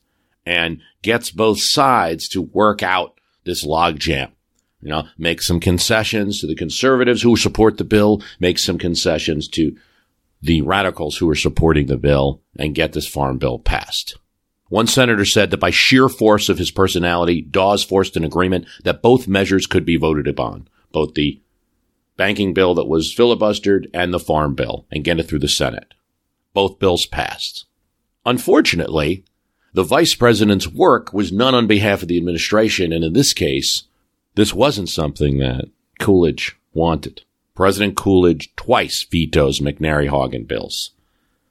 [0.44, 4.32] and gets both sides to work out this logjam.
[4.86, 9.48] You know, make some concessions to the conservatives who support the bill, make some concessions
[9.48, 9.76] to
[10.40, 14.16] the radicals who are supporting the bill, and get this farm bill passed.
[14.68, 19.02] One senator said that by sheer force of his personality, Dawes forced an agreement that
[19.02, 21.42] both measures could be voted upon, both the
[22.16, 25.94] banking bill that was filibustered and the farm bill, and get it through the Senate.
[26.54, 27.66] Both bills passed.
[28.24, 29.24] Unfortunately,
[29.74, 33.82] the vice president's work was none on behalf of the administration, and in this case,
[34.36, 35.64] this wasn't something that
[35.98, 37.22] Coolidge wanted.
[37.54, 40.92] President Coolidge twice vetoes McNary-Haugen bills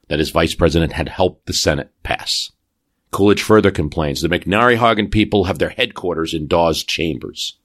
[0.08, 2.52] that his vice president had helped the Senate pass.
[3.10, 7.58] Coolidge further complains the McNary-Haugen people have their headquarters in Dawes chambers.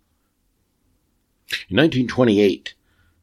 [1.69, 2.73] In 1928,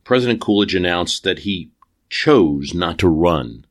[0.05, 1.70] President Coolidge announced that he
[2.11, 3.66] chose not to run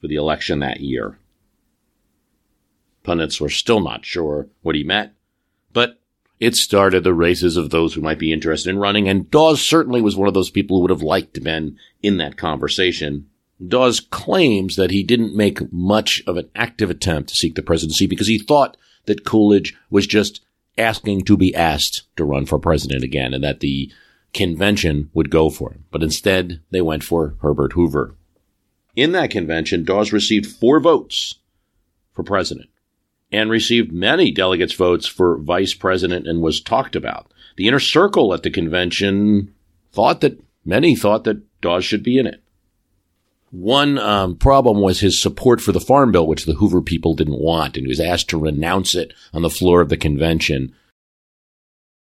[0.00, 1.18] for the election that year.
[3.04, 5.12] Pundits were still not sure what he meant,
[5.72, 5.98] but
[6.40, 10.00] it started the races of those who might be interested in running, and Dawes certainly
[10.00, 13.26] was one of those people who would have liked to been in that conversation.
[13.66, 18.06] Dawes claims that he didn't make much of an active attempt to seek the presidency
[18.06, 18.76] because he thought
[19.06, 20.40] that Coolidge was just
[20.76, 23.90] asking to be asked to run for president again and that the
[24.32, 25.84] convention would go for him.
[25.90, 28.14] But instead, they went for Herbert Hoover.
[28.94, 31.34] In that convention, Dawes received four votes
[32.12, 32.68] for president
[33.30, 37.30] and received many delegates' votes for vice president and was talked about.
[37.56, 39.54] The inner circle at the convention
[39.92, 42.42] thought that many thought that Dawes should be in it.
[43.50, 47.40] One um, problem was his support for the Farm Bill, which the Hoover people didn't
[47.40, 50.74] want, and he was asked to renounce it on the floor of the convention.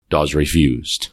[0.09, 1.09] Dawes refused.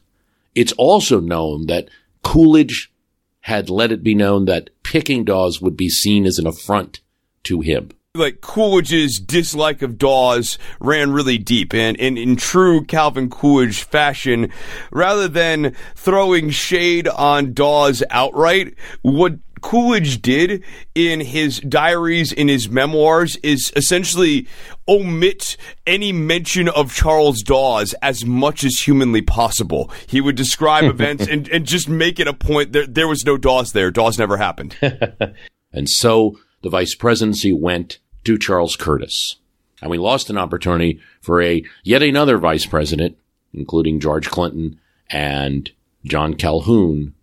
[0.55, 1.89] It's also known that
[2.23, 2.93] Coolidge
[3.41, 7.01] had let it be known that picking Dawes would be seen as an affront
[7.45, 13.31] to him like Coolidge's dislike of Dawes ran really deep and, and in true Calvin
[13.31, 14.53] Coolidge fashion,
[14.91, 20.63] rather than throwing shade on Dawes outright, what Coolidge did
[20.95, 24.47] in his diaries, in his memoirs, is essentially
[24.87, 25.57] omit
[25.87, 29.91] any mention of Charles Dawes as much as humanly possible.
[30.07, 33.39] He would describe events and, and just make it a point that there was no
[33.39, 33.91] Dawes there.
[33.91, 34.77] Dawes never happened.
[35.73, 39.37] and so the vice presidency went to Charles Curtis.
[39.81, 43.19] And we lost an opportunity for a yet another vice president,
[43.53, 44.79] including George Clinton
[45.11, 45.71] and
[46.05, 47.15] John Calhoun,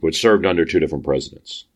[0.00, 1.66] who had served under two different presidents.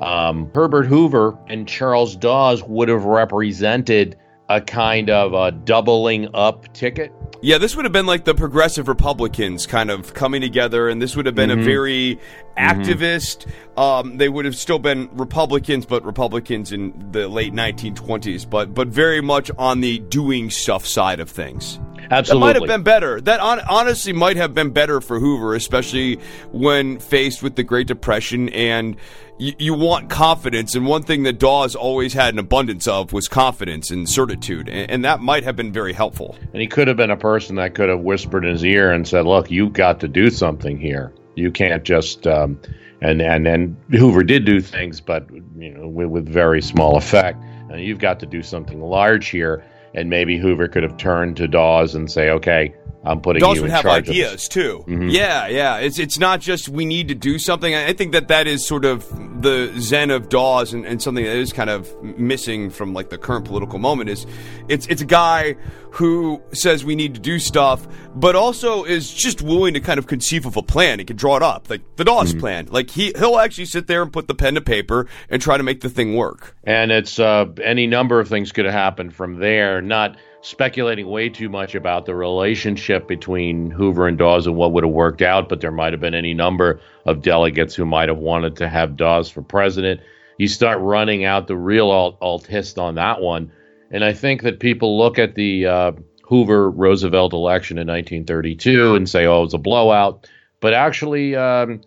[0.00, 4.16] Um, Herbert Hoover and Charles Dawes would have represented
[4.48, 7.12] a kind of a doubling up ticket.
[7.40, 11.14] Yeah, this would have been like the progressive Republicans kind of coming together, and this
[11.14, 11.60] would have been mm-hmm.
[11.60, 12.18] a very
[12.58, 13.46] activist.
[13.46, 13.80] Mm-hmm.
[13.80, 18.88] Um, they would have still been Republicans, but Republicans in the late 1920s, but but
[18.88, 21.78] very much on the doing stuff side of things.
[22.10, 23.20] Absolutely, that might have been better.
[23.20, 26.16] That on, honestly might have been better for Hoover, especially
[26.52, 28.96] when faced with the Great Depression and
[29.38, 33.28] you, you want confidence, and one thing that Dawes always had an abundance of was
[33.28, 36.36] confidence and certitude, and, and, that might have been very helpful.
[36.52, 39.06] And he could have been a person that could have whispered in his ear and
[39.06, 41.12] said, "Look, you've got to do something here.
[41.38, 42.60] You can't just." Um,
[43.00, 47.42] and and and Hoover did do things, but you know, with, with very small effect.
[47.70, 49.64] And you've got to do something large here.
[49.94, 52.74] And maybe Hoover could have turned to Dawes and say, "Okay,
[53.04, 54.84] I'm putting Dawes you would in have ideas too.
[54.86, 55.08] Mm-hmm.
[55.08, 55.76] Yeah, yeah.
[55.78, 57.74] It's it's not just we need to do something.
[57.74, 59.06] I think that that is sort of
[59.40, 63.18] the zen of Dawes and, and something that is kind of missing from like the
[63.18, 64.26] current political moment is
[64.68, 65.56] it's it's a guy
[65.92, 70.06] who says we need to do stuff, but also is just willing to kind of
[70.06, 70.98] conceive of a plan.
[70.98, 72.40] He can draw it up, like the Dawes mm-hmm.
[72.40, 72.68] plan.
[72.70, 75.62] Like he he'll actually sit there and put the pen to paper and try to
[75.62, 76.56] make the thing work.
[76.64, 79.80] And it's uh, any number of things could happen from there.
[79.80, 84.84] Not speculating way too much about the relationship between Hoover and Dawes and what would
[84.84, 88.18] have worked out, but there might have been any number of delegates who might have
[88.18, 90.00] wanted to have Dawes for president.
[90.38, 93.50] You start running out the real alt, alt hist on that one.
[93.90, 99.08] And I think that people look at the uh, Hoover Roosevelt election in 1932 and
[99.08, 100.28] say, oh, it was a blowout.
[100.60, 101.80] But actually, um,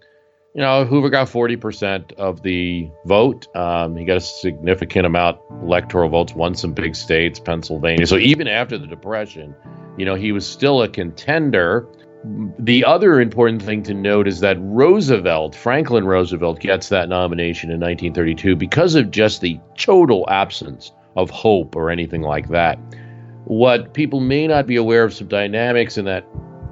[0.53, 3.47] you know, Hoover got 40% of the vote.
[3.55, 8.05] Um, he got a significant amount electoral votes, won some big states, Pennsylvania.
[8.05, 9.55] So even after the Depression,
[9.97, 11.87] you know, he was still a contender.
[12.59, 17.79] The other important thing to note is that Roosevelt, Franklin Roosevelt, gets that nomination in
[17.79, 22.77] 1932 because of just the total absence of hope or anything like that.
[23.45, 26.25] What people may not be aware of some dynamics in that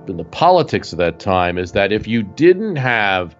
[0.07, 3.35] in the politics of that time is that if you didn't have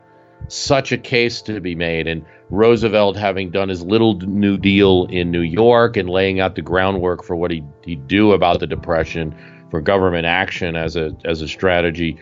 [0.50, 5.32] such a case to be made, and Roosevelt having done his little New Deal in
[5.32, 9.36] New York and laying out the groundwork for what he, he'd do about the Depression,
[9.70, 12.18] for government action as a as a strategy,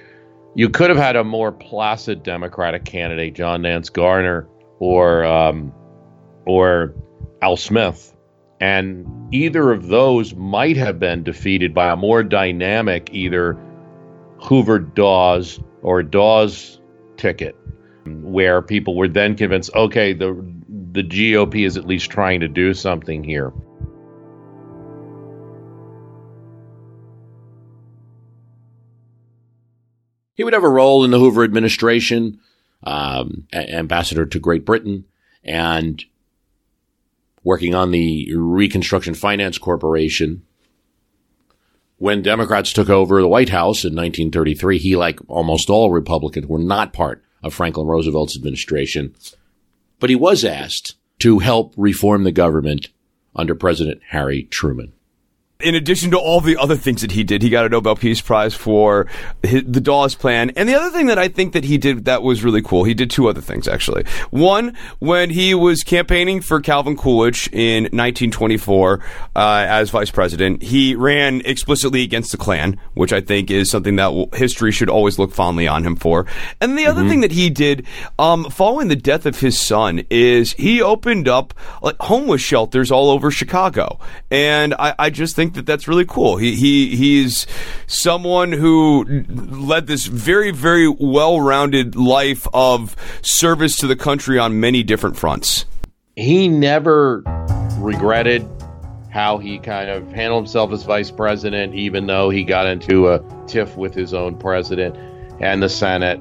[0.55, 4.47] you could have had a more placid Democratic candidate, John Nance Garner
[4.79, 5.73] or um,
[6.45, 6.93] or
[7.41, 8.15] Al Smith,
[8.59, 13.57] and either of those might have been defeated by a more dynamic either
[14.39, 16.79] Hoover Dawes or Dawes
[17.17, 17.55] ticket,
[18.07, 20.33] where people were then convinced, okay, the
[20.91, 23.53] the GOP is at least trying to do something here.
[30.33, 32.39] He would have a role in the Hoover administration,
[32.83, 35.05] um, ambassador to Great Britain,
[35.43, 36.03] and
[37.43, 40.43] working on the Reconstruction Finance Corporation,
[41.97, 46.59] when Democrats took over the White House in 1933, he, like almost all Republicans, were
[46.59, 49.15] not part of Franklin Roosevelt's administration.
[49.99, 52.89] But he was asked to help reform the government
[53.35, 54.93] under President Harry Truman
[55.59, 58.21] in addition to all the other things that he did, he got a Nobel Peace
[58.21, 59.07] Prize for
[59.41, 60.51] his, the Dawes Plan.
[60.51, 62.93] And the other thing that I think that he did that was really cool, he
[62.93, 64.05] did two other things actually.
[64.29, 68.99] One, when he was campaigning for Calvin Coolidge in 1924
[69.35, 73.95] uh, as vice president, he ran explicitly against the Klan, which I think is something
[73.95, 76.27] that history should always look fondly on him for.
[76.61, 77.09] And the other mm-hmm.
[77.09, 77.85] thing that he did,
[78.19, 83.09] um, following the death of his son, is he opened up like homeless shelters all
[83.09, 83.99] over Chicago.
[84.29, 86.37] And I, I just think think that that's really cool.
[86.37, 87.47] He he he's
[87.87, 94.83] someone who led this very very well-rounded life of service to the country on many
[94.83, 95.65] different fronts.
[96.15, 97.23] He never
[97.77, 98.47] regretted
[99.09, 103.23] how he kind of handled himself as vice president, even though he got into a
[103.47, 104.95] tiff with his own president
[105.39, 106.19] and the Senate.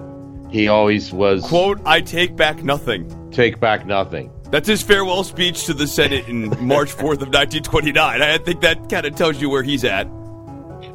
[0.51, 4.31] He always was quote, "I take back nothing." Take back nothing.
[4.51, 8.23] That's his farewell speech to the Senate in March 4th of 1929.
[8.23, 10.09] I think that kind of tells you where he's at.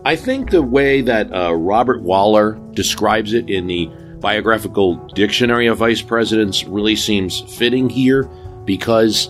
[0.03, 3.89] I think the way that uh, Robert Waller describes it in the
[4.19, 8.23] biographical dictionary of vice presidents really seems fitting here
[8.65, 9.29] because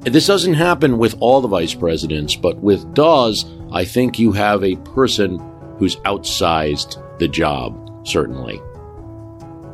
[0.00, 4.64] this doesn't happen with all the vice presidents, but with Dawes, I think you have
[4.64, 5.38] a person
[5.78, 8.60] who's outsized the job, certainly.